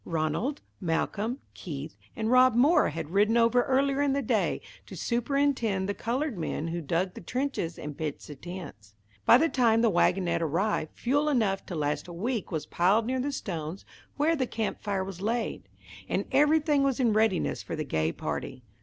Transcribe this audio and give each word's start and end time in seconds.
Ranald, 0.03 0.61
Malcolm, 0.79 1.37
Keith, 1.53 1.95
and 2.15 2.31
Rob 2.31 2.55
Moore 2.55 2.89
had 2.89 3.11
ridden 3.11 3.37
over 3.37 3.61
earlier 3.61 4.01
in 4.01 4.13
the 4.13 4.23
day 4.23 4.59
to 4.87 4.95
superintend 4.95 5.87
the 5.87 5.93
coloured 5.93 6.39
men 6.39 6.69
who 6.69 6.81
dug 6.81 7.13
the 7.13 7.21
trenches 7.21 7.77
and 7.77 7.95
pitched 7.95 8.25
the 8.25 8.33
tents. 8.33 8.95
By 9.27 9.37
the 9.37 9.47
time 9.47 9.83
the 9.83 9.91
wagonette 9.91 10.41
arrived, 10.41 10.97
fuel 10.97 11.29
enough 11.29 11.67
to 11.67 11.75
last 11.75 12.07
a 12.07 12.13
week 12.13 12.51
was 12.51 12.65
piled 12.65 13.05
near 13.05 13.19
the 13.19 13.31
stones 13.31 13.85
where 14.17 14.35
the 14.35 14.47
camp 14.47 14.81
fire 14.81 15.03
was 15.03 15.21
laid, 15.21 15.69
and 16.09 16.25
everything 16.31 16.81
was 16.81 16.99
in 16.99 17.13
readiness 17.13 17.61
for 17.61 17.75
the 17.75 17.83
gay 17.83 18.11
party. 18.11 18.63